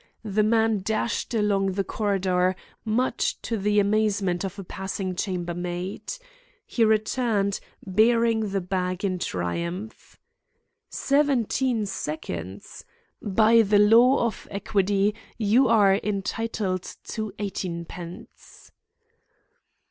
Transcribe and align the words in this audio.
The 0.25 0.41
man 0.41 0.81
dashed 0.83 1.35
along 1.35 1.73
the 1.73 1.83
corridor, 1.83 2.55
much 2.83 3.39
to 3.43 3.55
the 3.55 3.79
amazement 3.79 4.43
of 4.43 4.57
a 4.57 4.63
passing 4.63 5.13
chamber 5.15 5.53
maid. 5.53 6.13
He 6.65 6.83
returned, 6.83 7.59
bearing 7.85 8.49
the 8.49 8.61
bag 8.61 9.05
in 9.05 9.19
triumph. 9.19 10.19
"Seventeen 10.89 11.85
seconds! 11.85 12.83
By 13.21 13.61
the 13.61 13.77
law 13.77 14.25
of 14.25 14.47
equity 14.49 15.13
you 15.37 15.67
are 15.67 15.93
entitled 15.93 16.81
to 17.03 17.31
eighteenpence." 17.37 18.71